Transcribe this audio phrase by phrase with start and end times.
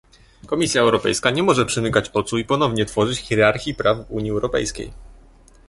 [0.45, 4.91] Komisja Europejska nie może przymykać oczu i ponownie tworzyć hierarchii praw w Unii Europejskiej